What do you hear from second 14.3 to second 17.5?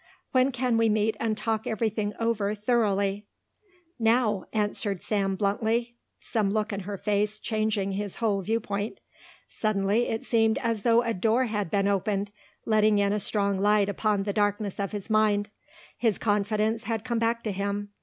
darkness of his mind. His confidence had come back